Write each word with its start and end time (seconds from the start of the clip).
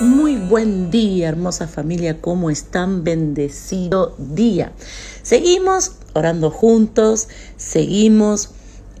Muy 0.00 0.36
buen 0.36 0.90
día, 0.90 1.28
hermosa 1.28 1.66
familia, 1.66 2.20
¿cómo 2.20 2.50
están? 2.50 3.02
Bendecido 3.02 4.14
día. 4.18 4.72
Seguimos 5.22 5.92
orando 6.12 6.50
juntos, 6.50 7.28
seguimos 7.56 8.50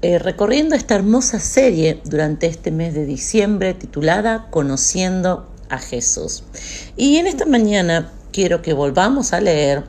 eh, 0.00 0.18
recorriendo 0.18 0.74
esta 0.74 0.94
hermosa 0.94 1.38
serie 1.38 2.00
durante 2.06 2.46
este 2.46 2.70
mes 2.70 2.94
de 2.94 3.04
diciembre 3.04 3.74
titulada 3.74 4.48
Conociendo 4.50 5.46
a 5.68 5.76
Jesús. 5.76 6.44
Y 6.96 7.18
en 7.18 7.26
esta 7.26 7.44
mañana 7.44 8.10
quiero 8.32 8.62
que 8.62 8.72
volvamos 8.72 9.34
a 9.34 9.42
leer 9.42 9.84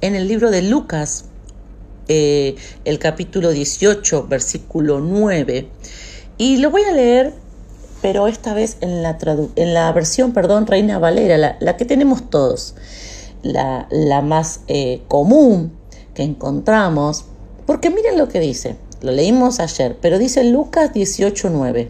en 0.00 0.14
el 0.14 0.28
libro 0.28 0.50
de 0.50 0.62
Lucas, 0.62 1.26
eh, 2.08 2.56
el 2.86 2.98
capítulo 2.98 3.50
18, 3.50 4.28
versículo 4.28 4.98
9. 5.00 5.68
Y 6.38 6.56
lo 6.56 6.70
voy 6.70 6.84
a 6.84 6.92
leer 6.92 7.34
pero 8.02 8.26
esta 8.26 8.54
vez 8.54 8.76
en 8.80 9.02
la, 9.02 9.18
en 9.56 9.74
la 9.74 9.92
versión, 9.92 10.32
perdón, 10.32 10.66
Reina 10.66 10.98
Valera, 10.98 11.56
la, 11.58 11.76
que 11.76 11.84
tenemos 11.84 12.30
todos, 12.30 12.74
la, 13.42 13.86
más 14.22 14.60
eh, 14.68 15.02
común 15.08 15.72
que 16.14 16.22
encontramos, 16.22 17.24
porque 17.66 17.90
miren 17.90 18.18
lo 18.18 18.28
que 18.28 18.40
dice, 18.40 18.76
lo 19.00 19.12
leímos 19.12 19.60
ayer, 19.60 19.98
pero 20.00 20.18
dice 20.18 20.44
Lucas 20.44 20.92
18:9, 20.92 21.88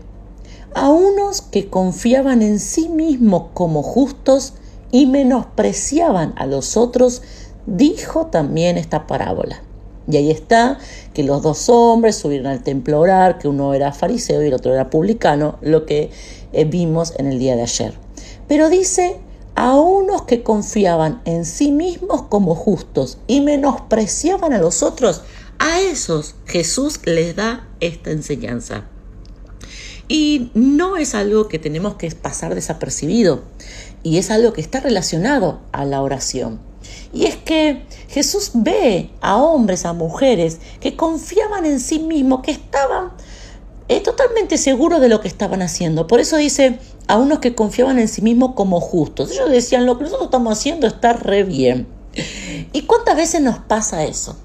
a 0.75 0.91
unos 0.91 1.43
que 1.43 1.69
confiaban 1.69 2.43
en 2.43 2.61
sí 2.61 2.89
mismos 2.89 3.45
como 3.55 3.83
justos 3.83 4.55
y 4.91 5.07
menospreciaban 5.07 6.35
a 6.37 6.47
los 6.47 6.77
otros, 6.77 7.23
dijo 7.67 8.27
también 8.27 8.79
esta 8.79 9.07
parábola. 9.07 9.63
Y 10.09 10.17
ahí 10.17 10.31
está 10.31 10.79
que 11.15 11.23
los 11.23 11.43
dos 11.43 11.69
hombres 11.69 12.17
subieron 12.17 12.47
al 12.47 12.63
templo 12.63 12.97
a 12.97 13.01
orar, 13.01 13.39
que 13.39 13.49
uno 13.49 13.75
era 13.75 13.93
fariseo 13.93 14.43
y 14.43 14.49
el 14.49 14.55
otro 14.55 14.73
era 14.73 14.91
publicano, 14.91 15.59
lo 15.63 15.85
que 15.87 16.11
eh, 16.53 16.65
vimos 16.65 17.15
en 17.19 17.27
el 17.27 17.39
día 17.39 17.57
de 17.57 17.63
ayer. 17.63 17.95
Pero 18.49 18.69
dice 18.69 19.19
a 19.57 19.75
unos 19.75 20.23
que 20.23 20.43
confiaban 20.43 21.23
en 21.25 21.45
sí 21.45 21.73
mismos 21.73 22.23
como 22.23 22.55
justos 22.55 23.19
y 23.27 23.41
menospreciaban 23.41 24.53
a 24.53 24.59
los 24.59 24.83
otros, 24.83 25.23
a 25.59 25.81
esos 25.81 26.35
Jesús 26.45 27.01
les 27.05 27.35
da 27.35 27.67
esta 27.81 28.11
enseñanza. 28.11 28.85
Y 30.09 30.51
no 30.55 30.97
es 30.97 31.15
algo 31.15 31.49
que 31.49 31.59
tenemos 31.59 31.97
que 31.97 32.11
pasar 32.11 32.55
desapercibido, 32.55 33.43
y 34.05 34.19
es 34.19 34.31
algo 34.31 34.53
que 34.53 34.61
está 34.61 34.79
relacionado 34.79 35.61
a 35.73 35.85
la 35.85 36.01
oración. 36.01 36.61
Y 37.13 37.27
es 37.27 37.37
que 37.37 37.85
Jesús 38.09 38.51
ve 38.55 39.11
a 39.21 39.37
hombres, 39.37 39.85
a 39.85 39.93
mujeres 39.93 40.59
que 40.81 40.97
confiaban 40.97 41.65
en 41.67 41.81
sí 41.81 41.99
mismos, 41.99 42.41
que 42.43 42.51
estaban 42.51 43.13
eh, 43.89 44.01
totalmente 44.01 44.59
seguros 44.59 45.01
de 45.01 45.09
lo 45.09 45.21
que 45.21 45.29
estaban 45.29 45.63
haciendo. 45.63 46.07
Por 46.07 46.21
eso 46.21 46.37
dice 46.37 46.79
a 47.07 47.17
unos 47.19 47.39
que 47.39 47.55
confiaban 47.55 47.99
en 47.99 48.09
sí 48.09 48.23
mismos 48.23 48.53
como 48.55 48.81
justos. 48.81 49.31
Ellos 49.31 49.51
decían, 49.51 49.87
lo 49.87 49.97
que 49.97 50.05
nosotros 50.05 50.27
estamos 50.27 50.59
haciendo 50.59 50.87
está 50.87 51.13
re 51.13 51.45
bien. 51.45 51.87
¿Y 52.73 52.83
cuántas 52.83 53.17
veces 53.17 53.41
nos 53.43 53.59
pasa 53.59 54.05
eso? 54.05 54.37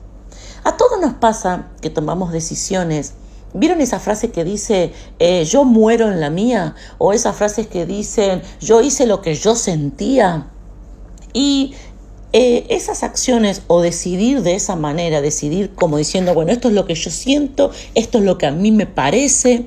A 0.63 0.77
todos 0.77 1.01
nos 1.01 1.13
pasa 1.15 1.69
que 1.81 1.89
tomamos 1.89 2.31
decisiones. 2.31 3.13
¿Vieron 3.53 3.81
esa 3.81 3.99
frase 3.99 4.31
que 4.31 4.43
dice 4.43 4.93
eh, 5.19 5.43
yo 5.45 5.63
muero 5.63 6.07
en 6.09 6.21
la 6.21 6.29
mía? 6.29 6.75
O 6.99 7.11
esas 7.11 7.35
frases 7.35 7.67
que 7.67 7.85
dicen 7.85 8.41
yo 8.59 8.81
hice 8.81 9.07
lo 9.07 9.21
que 9.21 9.35
yo 9.35 9.55
sentía. 9.55 10.47
Y 11.33 11.73
eh, 12.33 12.65
esas 12.69 13.03
acciones 13.03 13.63
o 13.67 13.81
decidir 13.81 14.41
de 14.41 14.55
esa 14.55 14.77
manera, 14.77 15.21
decidir 15.21 15.71
como 15.75 15.97
diciendo, 15.97 16.33
bueno, 16.33 16.51
esto 16.51 16.69
es 16.69 16.73
lo 16.73 16.85
que 16.85 16.95
yo 16.95 17.11
siento, 17.11 17.71
esto 17.93 18.19
es 18.19 18.23
lo 18.23 18.37
que 18.37 18.45
a 18.45 18.51
mí 18.51 18.71
me 18.71 18.85
parece, 18.85 19.65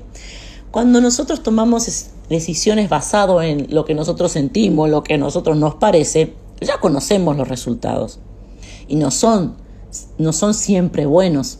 cuando 0.70 1.03
nosotros 1.03 1.42
tomamos 1.42 1.87
decisiones 2.31 2.89
basado 2.89 3.42
en 3.42 3.67
lo 3.69 3.85
que 3.85 3.95
nosotros 3.95 4.33
sentimos, 4.33 4.89
lo 4.89 5.05
que 5.05 5.15
a 5.15 5.19
nosotros 5.19 5.59
nos 5.59 5.75
parece, 5.75 6.33
ya 6.61 6.79
conocemos 6.81 7.37
los 7.37 7.48
resultados 7.48 8.19
y 8.89 8.97
no 8.97 9.11
son, 9.11 9.57
no 10.17 10.33
son 10.33 10.55
siempre 10.55 11.05
buenos. 11.05 11.58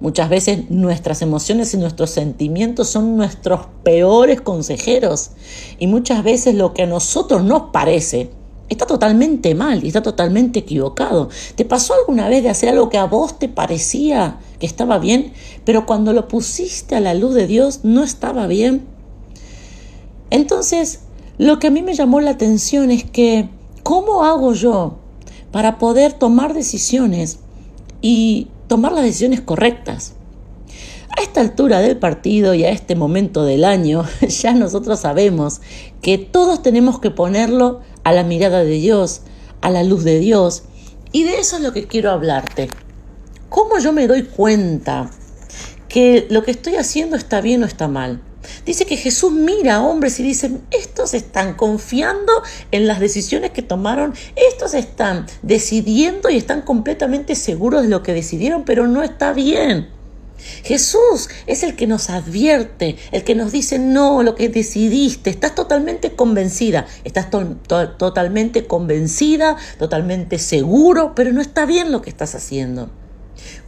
Muchas 0.00 0.28
veces 0.28 0.70
nuestras 0.70 1.20
emociones 1.22 1.74
y 1.74 1.78
nuestros 1.78 2.10
sentimientos 2.10 2.88
son 2.88 3.16
nuestros 3.16 3.66
peores 3.82 4.40
consejeros 4.40 5.30
y 5.78 5.86
muchas 5.86 6.22
veces 6.22 6.54
lo 6.54 6.74
que 6.74 6.82
a 6.82 6.86
nosotros 6.86 7.42
nos 7.42 7.70
parece 7.72 8.30
está 8.68 8.86
totalmente 8.86 9.54
mal 9.54 9.84
y 9.84 9.88
está 9.88 10.02
totalmente 10.02 10.60
equivocado. 10.60 11.28
¿Te 11.54 11.64
pasó 11.64 11.94
alguna 11.94 12.28
vez 12.28 12.42
de 12.42 12.50
hacer 12.50 12.68
algo 12.70 12.88
que 12.88 12.98
a 12.98 13.04
vos 13.04 13.38
te 13.38 13.48
parecía 13.48 14.38
que 14.58 14.66
estaba 14.66 14.98
bien, 14.98 15.32
pero 15.64 15.86
cuando 15.86 16.12
lo 16.12 16.28
pusiste 16.28 16.96
a 16.96 17.00
la 17.00 17.14
luz 17.14 17.34
de 17.34 17.46
Dios 17.46 17.80
no 17.82 18.02
estaba 18.02 18.46
bien? 18.46 18.86
Entonces, 20.30 21.00
lo 21.38 21.58
que 21.58 21.68
a 21.68 21.70
mí 21.70 21.82
me 21.82 21.94
llamó 21.94 22.20
la 22.20 22.30
atención 22.30 22.90
es 22.90 23.04
que, 23.04 23.48
¿cómo 23.82 24.24
hago 24.24 24.52
yo 24.54 24.96
para 25.50 25.78
poder 25.78 26.12
tomar 26.12 26.54
decisiones 26.54 27.38
y 28.00 28.48
tomar 28.66 28.92
las 28.92 29.04
decisiones 29.04 29.40
correctas? 29.40 30.14
A 31.16 31.22
esta 31.22 31.40
altura 31.40 31.78
del 31.78 31.96
partido 31.98 32.54
y 32.54 32.64
a 32.64 32.70
este 32.70 32.96
momento 32.96 33.44
del 33.44 33.64
año, 33.64 34.04
ya 34.28 34.52
nosotros 34.54 35.00
sabemos 35.00 35.60
que 36.02 36.18
todos 36.18 36.62
tenemos 36.62 36.98
que 36.98 37.10
ponerlo 37.10 37.80
a 38.04 38.12
la 38.12 38.22
mirada 38.22 38.62
de 38.62 38.70
Dios, 38.70 39.22
a 39.60 39.70
la 39.70 39.82
luz 39.82 40.04
de 40.04 40.18
Dios. 40.18 40.64
Y 41.12 41.24
de 41.24 41.38
eso 41.38 41.56
es 41.56 41.62
lo 41.62 41.72
que 41.72 41.86
quiero 41.86 42.10
hablarte. 42.10 42.68
¿Cómo 43.48 43.78
yo 43.78 43.92
me 43.92 44.06
doy 44.06 44.24
cuenta 44.24 45.10
que 45.88 46.26
lo 46.30 46.42
que 46.42 46.50
estoy 46.50 46.76
haciendo 46.76 47.16
está 47.16 47.40
bien 47.40 47.62
o 47.62 47.66
está 47.66 47.88
mal? 47.88 48.20
Dice 48.66 48.84
que 48.84 48.96
Jesús 48.96 49.32
mira 49.32 49.76
a 49.76 49.82
hombres 49.82 50.20
y 50.20 50.22
dice, 50.22 50.50
estos 50.70 51.14
están 51.14 51.54
confiando 51.54 52.32
en 52.72 52.86
las 52.86 53.00
decisiones 53.00 53.50
que 53.52 53.62
tomaron, 53.62 54.14
estos 54.36 54.74
están 54.74 55.26
decidiendo 55.42 56.30
y 56.30 56.36
están 56.36 56.62
completamente 56.62 57.34
seguros 57.36 57.82
de 57.82 57.88
lo 57.88 58.02
que 58.02 58.12
decidieron, 58.12 58.64
pero 58.64 58.86
no 58.86 59.02
está 59.02 59.32
bien. 59.32 59.93
Jesús 60.62 61.28
es 61.46 61.62
el 61.62 61.76
que 61.76 61.86
nos 61.86 62.10
advierte, 62.10 62.96
el 63.12 63.24
que 63.24 63.34
nos 63.34 63.52
dice, 63.52 63.78
no, 63.78 64.22
lo 64.22 64.34
que 64.34 64.48
decidiste, 64.48 65.30
estás 65.30 65.54
totalmente 65.54 66.12
convencida, 66.14 66.86
estás 67.04 67.28
totalmente 67.30 68.66
convencida, 68.66 69.56
totalmente 69.78 70.38
seguro, 70.38 71.14
pero 71.14 71.32
no 71.32 71.40
está 71.40 71.66
bien 71.66 71.92
lo 71.92 72.02
que 72.02 72.10
estás 72.10 72.34
haciendo. 72.34 72.90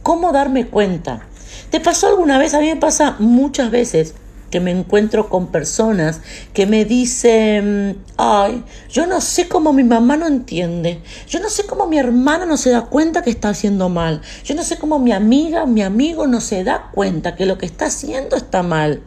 ¿Cómo 0.03 0.31
darme 0.31 0.67
cuenta? 0.67 1.27
¿Te 1.69 1.79
pasó 1.79 2.07
alguna 2.07 2.37
vez? 2.37 2.53
A 2.53 2.59
mí 2.59 2.67
me 2.67 2.77
pasa 2.77 3.15
muchas 3.19 3.71
veces 3.71 4.13
que 4.49 4.59
me 4.59 4.71
encuentro 4.71 5.29
con 5.29 5.47
personas 5.47 6.21
que 6.53 6.65
me 6.65 6.85
dicen, 6.85 7.97
ay, 8.17 8.63
yo 8.89 9.05
no 9.05 9.21
sé 9.21 9.47
cómo 9.47 9.73
mi 9.73 9.83
mamá 9.83 10.17
no 10.17 10.27
entiende, 10.27 11.01
yo 11.27 11.39
no 11.39 11.49
sé 11.49 11.65
cómo 11.65 11.87
mi 11.87 11.97
hermana 11.97 12.45
no 12.45 12.57
se 12.57 12.69
da 12.69 12.85
cuenta 12.85 13.21
que 13.21 13.29
está 13.29 13.49
haciendo 13.49 13.89
mal, 13.89 14.21
yo 14.43 14.55
no 14.55 14.63
sé 14.63 14.77
cómo 14.77 14.99
mi 14.99 15.11
amiga, 15.11 15.65
mi 15.65 15.81
amigo 15.81 16.27
no 16.27 16.41
se 16.41 16.63
da 16.63 16.89
cuenta 16.93 17.35
que 17.35 17.45
lo 17.45 17.57
que 17.57 17.65
está 17.65 17.85
haciendo 17.85 18.35
está 18.35 18.63
mal. 18.63 19.01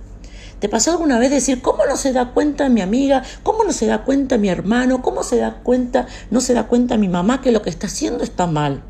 ¿Te 0.61 0.69
pasó 0.69 0.91
alguna 0.91 1.19
vez 1.19 1.31
decir 1.31 1.63
cómo 1.63 1.87
no 1.87 1.97
se 1.97 2.13
da 2.13 2.33
cuenta 2.33 2.69
mi 2.69 2.83
amiga, 2.83 3.23
cómo 3.43 3.65
no 3.65 3.73
se 3.73 3.87
da 3.87 4.05
cuenta 4.05 4.37
mi 4.37 4.51
hermano, 4.51 5.01
cómo 5.01 5.23
se 5.23 5.39
da 5.39 5.55
cuenta, 5.63 6.07
no 6.31 6.43
se 6.43 6.53
da 6.53 6.67
cuenta 6.67 6.99
mi 6.99 7.09
mamá 7.09 7.41
que 7.41 7.51
lo 7.51 7.63
que 7.63 7.71
está 7.71 7.87
haciendo 7.87 8.23
está 8.23 8.47
mal? 8.47 8.83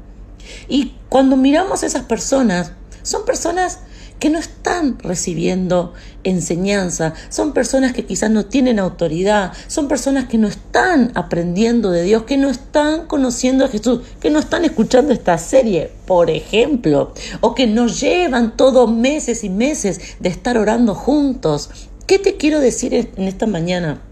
Y 0.68 0.96
cuando 1.08 1.36
miramos 1.36 1.84
a 1.84 1.86
esas 1.86 2.02
personas, 2.02 2.72
son 3.02 3.24
personas 3.24 3.78
que 4.20 4.30
no 4.30 4.38
están 4.38 4.98
recibiendo 4.98 5.94
enseñanza, 6.22 7.14
son 7.30 7.52
personas 7.54 7.94
que 7.94 8.04
quizás 8.04 8.30
no 8.30 8.44
tienen 8.44 8.78
autoridad, 8.78 9.52
son 9.66 9.88
personas 9.88 10.26
que 10.26 10.36
no 10.36 10.46
están 10.46 11.10
aprendiendo 11.14 11.90
de 11.90 12.02
Dios, 12.02 12.24
que 12.24 12.36
no 12.36 12.50
están 12.50 13.06
conociendo 13.06 13.64
a 13.64 13.68
Jesús, 13.68 14.02
que 14.20 14.30
no 14.30 14.38
están 14.38 14.64
escuchando 14.66 15.12
esta 15.12 15.38
serie, 15.38 15.90
por 16.06 16.28
ejemplo, 16.30 17.14
o 17.40 17.54
que 17.54 17.66
nos 17.66 17.98
llevan 17.98 18.56
todos 18.56 18.92
meses 18.92 19.42
y 19.42 19.48
meses 19.48 20.00
de 20.20 20.28
estar 20.28 20.58
orando 20.58 20.94
juntos. 20.94 21.70
¿Qué 22.06 22.18
te 22.18 22.36
quiero 22.36 22.60
decir 22.60 22.94
en 22.94 23.26
esta 23.26 23.46
mañana? 23.46 24.02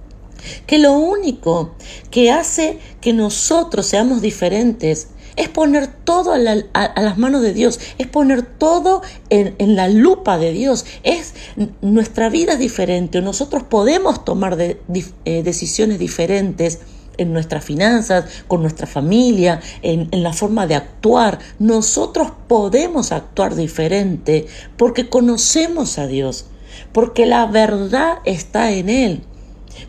Que 0.67 0.79
lo 0.79 0.95
único 0.95 1.75
que 2.11 2.31
hace 2.31 2.79
que 3.03 3.13
nosotros 3.13 3.87
seamos 3.87 4.23
diferentes 4.23 5.09
es 5.39 5.49
poner 5.49 5.87
todo 5.87 6.33
a, 6.33 6.39
las 6.39 7.17
manos 7.17 7.43
de 7.43 7.55
Dios, 7.55 7.79
es 7.97 8.09
poner 8.09 8.43
todo 8.43 9.03
en, 9.31 9.77
la 9.77 9.89
lupa 9.89 10.37
de 10.37 10.53
Dios. 10.53 10.85
Es 11.05 11.35
nuestra 11.81 12.29
vida 12.29 12.55
es 12.55 12.59
diferente, 12.59 13.23
nosotros 13.23 13.63
podemos 13.63 14.25
tomar 14.25 14.59
eh, 14.61 15.43
decisiones 15.43 16.01
diferentes 16.01 16.81
en 17.19 17.33
nuestras 17.33 17.65
finanzas, 17.65 18.25
con 18.49 18.63
nuestra 18.63 18.87
familia, 18.87 19.61
en, 19.83 20.09
en, 20.11 20.23
la 20.25 20.33
forma 20.33 20.67
de 20.67 20.75
actuar. 20.75 21.39
Nosotros 21.61 22.33
podemos 22.49 23.13
actuar 23.13 23.55
diferente 23.55 24.47
porque 24.77 25.09
conocemos 25.09 25.99
a 25.99 26.09
Dios, 26.09 26.47
porque 26.93 27.27
la 27.27 27.47
verdad 27.47 28.19
está 28.25 28.73
en 28.73 28.89
Él, 28.89 29.23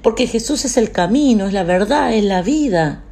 porque 0.03 0.27
Jesús 0.27 0.63
es 0.65 0.77
el 0.77 0.91
camino, 0.91 1.47
es 1.47 1.53
la 1.53 1.63
verdad, 1.63 2.13
es 2.13 2.23
la 2.23 2.43
vida. 2.43 3.03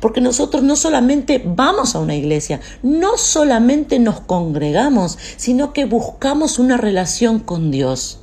Porque 0.00 0.20
nosotros 0.20 0.62
no 0.62 0.76
solamente 0.76 1.42
vamos 1.44 1.94
a 1.94 2.00
una 2.00 2.14
iglesia, 2.14 2.60
no 2.82 3.16
solamente 3.18 3.98
nos 3.98 4.20
congregamos, 4.20 5.18
sino 5.36 5.72
que 5.72 5.84
buscamos 5.84 6.58
una 6.58 6.76
relación 6.76 7.38
con 7.40 7.70
Dios. 7.70 8.20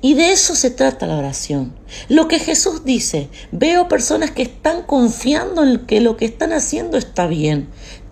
Y 0.00 0.14
de 0.14 0.32
eso 0.32 0.54
se 0.54 0.70
trata 0.70 1.06
la 1.06 1.18
oración. 1.18 1.74
Lo 2.08 2.28
que 2.28 2.38
Jesús 2.38 2.84
dice, 2.84 3.28
veo 3.52 3.88
personas 3.88 4.30
que 4.30 4.42
están 4.42 4.82
confiando 4.82 5.64
en 5.64 5.86
que 5.86 6.00
lo 6.00 6.16
que 6.16 6.24
están 6.24 6.52
haciendo 6.52 6.96
está 6.96 7.26
bien. 7.26 7.68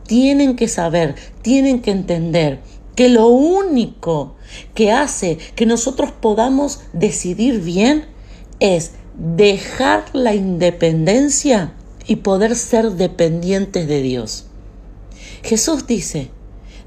Tienen 0.06 0.56
que 0.56 0.68
saber, 0.68 1.14
tienen 1.42 1.80
que 1.80 1.90
entender 1.90 2.60
que 2.94 3.08
lo 3.08 3.28
único 3.28 4.36
que 4.74 4.90
hace 4.90 5.38
que 5.54 5.66
nosotros 5.66 6.12
podamos 6.12 6.80
decidir 6.92 7.60
bien 7.60 8.06
es 8.58 8.92
dejar 9.18 10.04
la 10.12 10.34
independencia 10.34 11.72
y 12.06 12.16
poder 12.16 12.56
ser 12.56 12.92
dependientes 12.92 13.88
de 13.88 14.02
Dios. 14.02 14.46
Jesús 15.42 15.86
dice, 15.86 16.30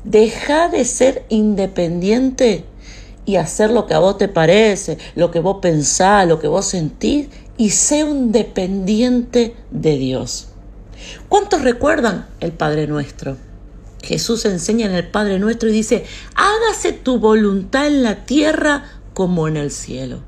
deja 0.04 0.70
de 0.70 0.86
ser 0.86 1.26
independiente 1.30 2.66
y 3.26 3.36
hacer 3.36 3.70
lo 3.70 3.86
que 3.86 3.94
a 3.94 4.00
vos 4.00 4.18
te 4.18 4.28
parece, 4.28 4.98
lo 5.16 5.32
que 5.32 5.40
vos 5.40 5.58
pensás, 5.62 6.28
lo 6.28 6.40
que 6.40 6.48
vos 6.48 6.66
sentís 6.66 7.28
y 7.58 7.72
sé 7.72 8.04
un 8.04 8.32
dependiente 8.32 9.56
de 9.72 9.98
Dios. 9.98 10.48
¿Cuántos 11.28 11.62
recuerdan 11.62 12.28
el 12.40 12.52
Padre 12.52 12.88
Nuestro? 12.88 13.38
Jesús 14.02 14.46
enseña 14.46 14.86
en 14.86 14.94
el 14.94 15.08
Padre 15.08 15.40
Nuestro 15.40 15.70
y 15.70 15.74
dice, 15.74 16.06
hágase 16.36 16.94
tu 16.94 17.20
voluntad 17.20 17.88
en 17.88 18.04
la 18.04 18.26
tierra 18.26 18.86
como 19.14 19.48
en 19.48 19.58
el 19.58 19.72
cielo. 19.72 20.22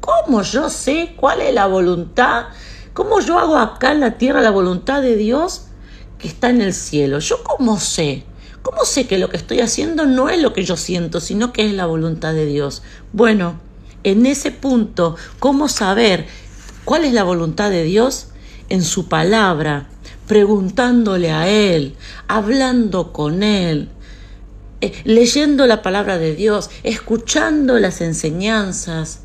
¿Cómo 0.00 0.42
yo 0.42 0.68
sé 0.68 1.14
cuál 1.16 1.40
es 1.40 1.54
la 1.54 1.66
voluntad? 1.66 2.46
¿Cómo 2.94 3.20
yo 3.20 3.38
hago 3.38 3.56
acá 3.56 3.92
en 3.92 4.00
la 4.00 4.18
tierra 4.18 4.42
la 4.42 4.50
voluntad 4.50 5.00
de 5.00 5.16
Dios 5.16 5.66
que 6.18 6.28
está 6.28 6.50
en 6.50 6.60
el 6.60 6.74
cielo? 6.74 7.20
¿Yo 7.20 7.42
cómo 7.42 7.80
sé? 7.80 8.24
¿Cómo 8.62 8.84
sé 8.84 9.06
que 9.06 9.18
lo 9.18 9.28
que 9.28 9.38
estoy 9.38 9.60
haciendo 9.60 10.06
no 10.06 10.28
es 10.28 10.40
lo 10.40 10.52
que 10.52 10.64
yo 10.64 10.76
siento, 10.76 11.18
sino 11.20 11.52
que 11.52 11.66
es 11.66 11.72
la 11.72 11.86
voluntad 11.86 12.34
de 12.34 12.46
Dios? 12.46 12.82
Bueno, 13.12 13.58
en 14.04 14.26
ese 14.26 14.50
punto, 14.50 15.16
¿cómo 15.38 15.68
saber 15.68 16.26
cuál 16.84 17.04
es 17.04 17.12
la 17.12 17.24
voluntad 17.24 17.70
de 17.70 17.84
Dios? 17.84 18.28
En 18.68 18.84
su 18.84 19.08
palabra, 19.08 19.88
preguntándole 20.28 21.32
a 21.32 21.48
Él, 21.48 21.96
hablando 22.28 23.12
con 23.12 23.42
Él, 23.42 23.88
eh, 24.80 24.92
leyendo 25.04 25.66
la 25.66 25.82
palabra 25.82 26.18
de 26.18 26.34
Dios, 26.34 26.70
escuchando 26.82 27.78
las 27.78 28.00
enseñanzas, 28.00 29.20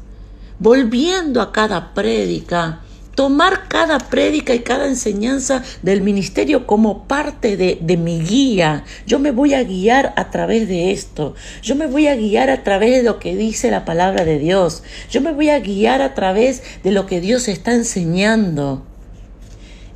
volviendo 0.59 1.41
a 1.41 1.51
cada 1.51 1.93
prédica, 1.93 2.81
tomar 3.17 3.67
cada 3.67 3.97
prédica 3.97 4.53
y 4.53 4.59
cada 4.59 4.85
enseñanza 4.85 5.63
del 5.81 6.03
ministerio 6.03 6.67
como 6.67 7.07
parte 7.07 7.57
de, 7.57 7.79
de, 7.81 7.97
mi 7.97 8.19
guía. 8.19 8.83
Yo 9.07 9.17
me 9.17 9.31
voy 9.31 9.55
a 9.55 9.63
guiar 9.63 10.13
a 10.15 10.29
través 10.29 10.67
de 10.67 10.91
esto. 10.91 11.33
Yo 11.63 11.75
me 11.75 11.87
voy 11.87 12.05
a 12.05 12.15
guiar 12.15 12.51
a 12.51 12.63
través 12.63 12.91
de 12.91 13.01
lo 13.01 13.17
que 13.17 13.35
dice 13.35 13.71
la 13.71 13.85
palabra 13.85 14.23
de 14.23 14.37
Dios. 14.37 14.83
Yo 15.09 15.21
me 15.21 15.31
voy 15.31 15.49
a 15.49 15.59
guiar 15.59 16.03
a 16.03 16.13
través 16.13 16.61
de 16.83 16.91
lo 16.91 17.07
que 17.07 17.19
Dios 17.19 17.47
está 17.47 17.73
enseñando. 17.73 18.85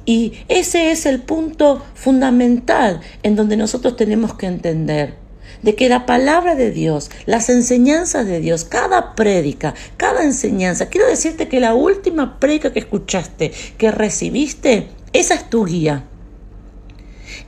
Y 0.03 0.33
ese 0.47 0.89
es 0.89 1.06
el 1.06 1.21
punto 1.21 1.85
fundamental 1.94 3.01
en 3.21 3.35
donde 3.35 3.56
nosotros 3.56 3.97
tenemos 3.97 4.33
que 4.33 4.47
entender 4.47 5.20
de 5.62 5.75
que 5.75 5.90
la 5.90 6.06
palabra 6.06 6.56
de 6.56 6.72
Dios, 6.72 7.12
las 7.25 7.50
enseñanzas 7.50 8.25
de 8.25 8.40
Dios, 8.40 8.66
cada 8.66 9.16
prédica, 9.16 9.74
cada 9.98 10.24
enseñanza, 10.24 10.88
quiero 10.88 11.08
decirte 11.08 11.48
que 11.48 11.60
la 11.60 11.74
última 11.74 12.40
prédica 12.40 12.74
que 12.74 12.80
escuchaste, 12.80 13.52
que 13.78 13.92
recibiste, 13.92 14.90
esa 15.13 15.36
es 15.36 15.50
tu 15.50 15.66
guía. 15.66 16.06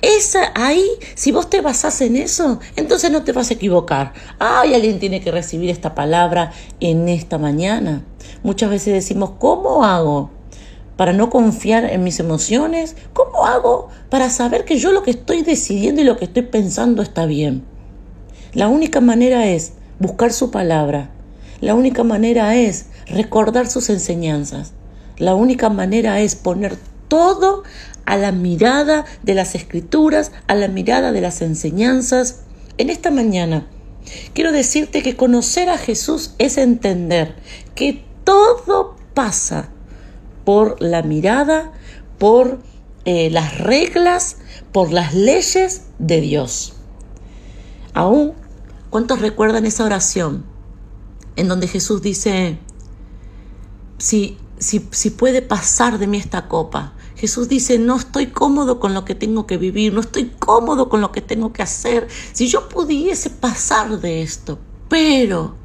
Esa 0.01 0.51
ahí, 0.56 0.86
si 1.15 1.31
vos 1.31 1.50
te 1.50 1.62
basás 1.62 2.01
en 2.01 2.18
eso, 2.18 2.60
entonces 2.75 3.10
no 3.10 3.24
te 3.24 3.31
vas 3.31 3.50
a 3.50 3.54
equivocar. 3.54 4.13
Ay, 4.38 4.74
alguien 4.74 5.00
tiene 5.00 5.21
que 5.21 5.31
recibir 5.31 5.69
esta 5.69 5.95
palabra 5.95 6.51
en 6.80 7.07
esta 7.07 7.38
mañana. 7.38 8.04
Muchas 8.44 8.69
veces 8.69 8.94
decimos, 8.94 9.31
¿cómo 9.39 9.86
hago? 9.86 10.31
para 10.98 11.13
no 11.13 11.30
confiar 11.30 11.86
en 11.86 12.04
mis 12.04 12.19
emociones? 12.19 12.95
¿Cómo 13.13 13.45
hago 13.45 13.89
para 14.09 14.30
saber 14.30 14.63
que 14.63 14.77
yo 14.77 14.92
lo 14.92 15.04
que 15.04 15.12
estoy 15.12 15.42
decidiendo 15.42 16.01
y 16.01 16.06
lo 16.06 16.18
que 16.18 16.25
estoy 16.25 16.44
pensando 16.44 17.01
está 17.01 17.25
bien? 17.25 17.63
La 18.53 18.67
única 18.67 19.01
manera 19.01 19.47
es 19.47 19.73
buscar 19.97 20.31
su 20.31 20.51
palabra. 20.51 21.09
La 21.59 21.73
única 21.73 22.03
manera 22.03 22.55
es 22.55 22.85
recordar 23.07 23.67
sus 23.67 23.89
enseñanzas. 23.89 24.73
La 25.17 25.33
única 25.33 25.69
manera 25.69 26.19
es 26.19 26.35
poner 26.35 26.77
todo 27.07 27.63
a 28.05 28.15
la 28.15 28.31
mirada 28.31 29.05
de 29.23 29.33
las 29.33 29.55
escrituras, 29.55 30.31
a 30.45 30.53
la 30.53 30.67
mirada 30.67 31.11
de 31.11 31.21
las 31.21 31.41
enseñanzas. 31.41 32.41
En 32.77 32.91
esta 32.91 33.09
mañana 33.09 33.65
quiero 34.33 34.51
decirte 34.51 35.01
que 35.01 35.15
conocer 35.15 35.69
a 35.69 35.79
Jesús 35.79 36.35
es 36.38 36.59
entender 36.59 37.35
que 37.73 38.03
todo 38.23 38.95
pasa 39.15 39.69
por 40.45 40.79
la 40.79 41.01
mirada, 41.01 41.71
por 42.19 42.59
eh, 43.06 43.31
las 43.31 43.57
reglas, 43.57 44.38
por 44.71 44.91
las 44.91 45.15
leyes 45.15 45.83
de 45.97 46.21
Dios. 46.21 46.73
Aún 47.94 48.43
¿Cuántos 48.94 49.22
recuerdan 49.22 49.66
esa 49.66 49.86
oración 49.86 50.44
en 51.36 51.48
donde 51.48 51.68
Jesús 51.68 52.04
dice, 52.04 52.60
si, 53.98 54.38
si, 54.60 54.88
si 54.92 55.10
puede 55.10 55.42
pasar 55.42 55.98
de 55.98 56.06
mí 56.06 56.19
esta 56.19 56.48
copa? 56.48 56.94
Jesús 57.16 57.50
dice, 57.50 57.80
no 57.80 57.95
estoy 57.95 58.28
cómodo 58.28 58.80
con 58.80 58.94
lo 58.94 59.04
que 59.04 59.16
tengo 59.16 59.48
que 59.48 59.57
vivir, 59.57 59.95
no 59.95 60.01
estoy 60.01 60.31
cómodo 60.38 60.90
con 60.90 61.01
lo 61.01 61.12
que 61.12 61.22
tengo 61.22 61.51
que 61.54 61.63
hacer. 61.63 62.07
Si 62.34 62.48
yo 62.48 62.69
pudiese 62.69 63.31
pasar 63.31 64.00
de 64.00 64.22
esto, 64.22 64.60
pero 64.90 65.56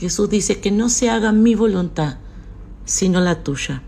Jesús 0.00 0.28
dice 0.28 0.60
que 0.60 0.72
no 0.72 0.88
se 0.88 1.10
haga 1.10 1.30
mi 1.30 1.54
voluntad, 1.54 2.18
sino 2.84 3.20
la 3.20 3.44
tuya. 3.44 3.84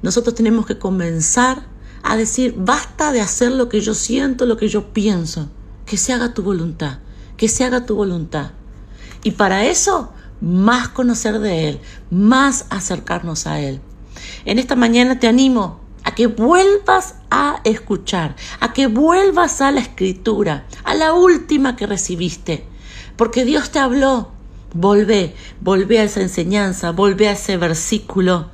Nosotros 0.00 0.36
tenemos 0.36 0.64
que 0.64 0.78
comenzar 0.78 1.66
a 2.04 2.16
decir, 2.16 2.54
basta 2.56 3.10
de 3.10 3.20
hacer 3.20 3.50
lo 3.50 3.68
que 3.68 3.80
yo 3.80 3.94
siento, 3.94 4.46
lo 4.46 4.56
que 4.56 4.68
yo 4.68 4.92
pienso 4.92 5.48
que 5.88 5.96
se 5.96 6.12
haga 6.12 6.34
tu 6.34 6.42
voluntad, 6.42 6.98
que 7.36 7.48
se 7.48 7.64
haga 7.64 7.86
tu 7.86 7.96
voluntad. 7.96 8.50
Y 9.24 9.32
para 9.32 9.64
eso, 9.64 10.12
más 10.40 10.88
conocer 10.88 11.38
de 11.40 11.70
Él, 11.70 11.80
más 12.10 12.66
acercarnos 12.68 13.46
a 13.46 13.58
Él. 13.58 13.80
En 14.44 14.58
esta 14.58 14.76
mañana 14.76 15.18
te 15.18 15.26
animo 15.26 15.80
a 16.04 16.14
que 16.14 16.26
vuelvas 16.26 17.14
a 17.30 17.60
escuchar, 17.64 18.36
a 18.60 18.72
que 18.74 18.86
vuelvas 18.86 19.62
a 19.62 19.70
la 19.70 19.80
escritura, 19.80 20.66
a 20.84 20.94
la 20.94 21.14
última 21.14 21.74
que 21.74 21.86
recibiste, 21.86 22.64
porque 23.16 23.44
Dios 23.44 23.70
te 23.70 23.78
habló. 23.78 24.32
Volvé, 24.74 25.34
volvé 25.62 26.00
a 26.00 26.04
esa 26.04 26.20
enseñanza, 26.20 26.92
volvé 26.92 27.28
a 27.28 27.32
ese 27.32 27.56
versículo 27.56 28.50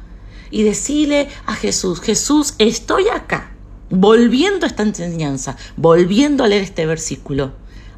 y 0.52 0.62
decile 0.62 1.28
a 1.46 1.54
Jesús, 1.54 2.00
Jesús, 2.00 2.54
estoy 2.58 3.08
acá 3.08 3.53
volviendo 3.90 4.66
a 4.66 4.68
esta 4.68 4.82
enseñanza, 4.82 5.56
volviendo 5.76 6.44
a 6.44 6.48
leer 6.48 6.62
este 6.62 6.86
versículo, 6.86 7.52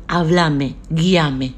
háblame, 0.09 0.77
guíame. 0.91 1.55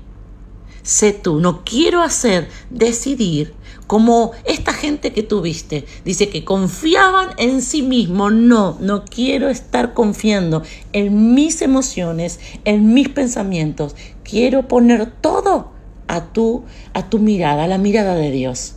Sé 0.82 1.12
tú, 1.12 1.40
no 1.40 1.64
quiero 1.64 2.02
hacer, 2.02 2.48
decidir 2.70 3.52
como 3.86 4.32
esta 4.44 4.72
gente 4.72 5.12
que 5.12 5.22
tuviste. 5.22 5.84
Dice 6.04 6.28
que 6.28 6.44
confiaban 6.44 7.30
en 7.36 7.62
sí 7.62 7.82
mismo. 7.82 8.30
No, 8.30 8.78
no 8.80 9.04
quiero 9.04 9.48
estar 9.48 9.92
confiando 9.92 10.62
en 10.92 11.34
mis 11.34 11.60
emociones, 11.62 12.38
en 12.64 12.94
mis 12.94 13.08
pensamientos. 13.08 13.96
Quiero 14.22 14.68
poner 14.68 15.10
todo 15.20 15.72
a 16.06 16.24
tu, 16.26 16.64
a 16.94 17.10
tu 17.10 17.18
mirada, 17.18 17.64
a 17.64 17.68
la 17.68 17.78
mirada 17.78 18.14
de 18.14 18.30
Dios. 18.30 18.74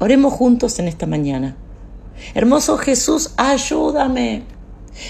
Oremos 0.00 0.32
juntos 0.32 0.78
en 0.78 0.88
esta 0.88 1.06
mañana. 1.06 1.56
Hermoso 2.34 2.78
Jesús, 2.78 3.32
ayúdame. 3.36 4.53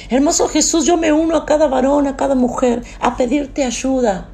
Hermoso 0.08 0.48
Jesús, 0.48 0.86
yo 0.86 0.96
me 0.96 1.12
uno 1.12 1.36
a 1.36 1.46
cada 1.46 1.66
varón, 1.68 2.06
a 2.06 2.16
cada 2.16 2.34
mujer, 2.34 2.82
a 3.00 3.16
pedirte 3.16 3.64
ayuda, 3.64 4.30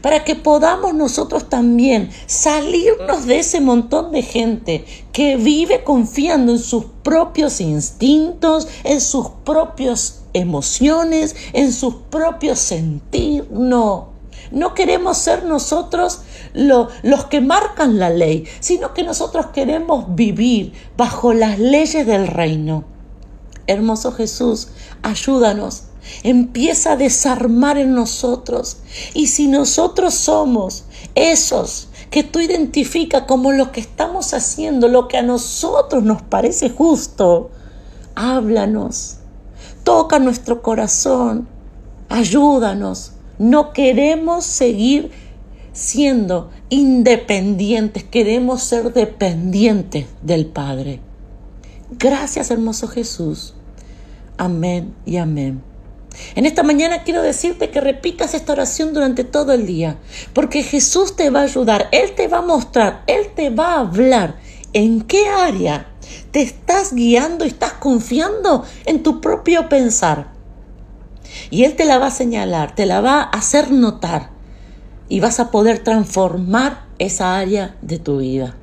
para 0.00 0.24
que 0.24 0.34
podamos 0.34 0.94
nosotros 0.94 1.48
también 1.48 2.10
salirnos 2.26 3.26
de 3.26 3.38
ese 3.38 3.60
montón 3.60 4.12
de 4.12 4.22
gente 4.22 4.84
que 5.12 5.36
vive 5.36 5.82
confiando 5.82 6.52
en 6.52 6.58
sus 6.58 6.84
propios 7.02 7.60
instintos, 7.60 8.68
en 8.84 9.00
sus 9.00 9.28
propias 9.44 10.22
emociones, 10.34 11.36
en 11.52 11.72
sus 11.72 11.94
propios 12.10 12.58
sentir. 12.58 13.48
No, 13.50 14.10
no 14.50 14.74
queremos 14.74 15.18
ser 15.18 15.44
nosotros 15.44 16.20
los 16.54 17.24
que 17.30 17.40
marcan 17.40 17.98
la 17.98 18.10
ley, 18.10 18.44
sino 18.60 18.92
que 18.92 19.04
nosotros 19.04 19.46
queremos 19.46 20.14
vivir 20.14 20.72
bajo 20.96 21.32
las 21.32 21.58
leyes 21.58 22.06
del 22.06 22.26
reino. 22.26 22.91
Hermoso 23.72 24.12
Jesús, 24.12 24.68
ayúdanos. 25.02 25.84
Empieza 26.22 26.92
a 26.92 26.96
desarmar 26.96 27.78
en 27.78 27.94
nosotros. 27.94 28.78
Y 29.14 29.28
si 29.28 29.48
nosotros 29.48 30.14
somos 30.14 30.84
esos 31.14 31.88
que 32.10 32.22
tú 32.22 32.40
identificas 32.40 33.22
como 33.22 33.52
lo 33.52 33.72
que 33.72 33.80
estamos 33.80 34.34
haciendo, 34.34 34.88
lo 34.88 35.08
que 35.08 35.18
a 35.18 35.22
nosotros 35.22 36.02
nos 36.02 36.22
parece 36.22 36.70
justo, 36.70 37.50
háblanos. 38.14 39.18
Toca 39.84 40.18
nuestro 40.18 40.62
corazón. 40.62 41.48
Ayúdanos. 42.08 43.12
No 43.38 43.72
queremos 43.72 44.44
seguir 44.44 45.10
siendo 45.72 46.50
independientes, 46.68 48.04
queremos 48.04 48.62
ser 48.62 48.92
dependientes 48.92 50.06
del 50.22 50.46
Padre. 50.46 51.00
Gracias, 51.98 52.50
hermoso 52.50 52.88
Jesús. 52.88 53.54
Amén 54.38 54.94
y 55.04 55.16
amén. 55.16 55.62
En 56.34 56.44
esta 56.44 56.62
mañana 56.62 57.04
quiero 57.04 57.22
decirte 57.22 57.70
que 57.70 57.80
repitas 57.80 58.34
esta 58.34 58.52
oración 58.52 58.92
durante 58.92 59.24
todo 59.24 59.52
el 59.52 59.66
día, 59.66 59.96
porque 60.34 60.62
Jesús 60.62 61.16
te 61.16 61.30
va 61.30 61.40
a 61.40 61.44
ayudar, 61.44 61.88
Él 61.92 62.12
te 62.14 62.28
va 62.28 62.38
a 62.38 62.42
mostrar, 62.42 63.02
Él 63.06 63.28
te 63.34 63.50
va 63.50 63.74
a 63.74 63.80
hablar 63.80 64.36
en 64.74 65.02
qué 65.02 65.26
área 65.28 65.86
te 66.30 66.40
estás 66.40 66.94
guiando 66.94 67.44
estás 67.44 67.74
confiando 67.74 68.64
en 68.86 69.02
tu 69.02 69.20
propio 69.20 69.68
pensar. 69.68 70.32
Y 71.50 71.64
Él 71.64 71.76
te 71.76 71.84
la 71.84 71.98
va 71.98 72.06
a 72.06 72.10
señalar, 72.10 72.74
te 72.74 72.86
la 72.86 73.00
va 73.00 73.20
a 73.20 73.30
hacer 73.30 73.70
notar 73.70 74.30
y 75.08 75.20
vas 75.20 75.40
a 75.40 75.50
poder 75.50 75.80
transformar 75.80 76.86
esa 76.98 77.38
área 77.38 77.76
de 77.82 77.98
tu 77.98 78.18
vida. 78.18 78.54